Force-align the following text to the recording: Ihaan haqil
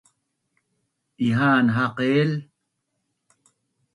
Ihaan 1.27 1.67
haqil 1.75 2.31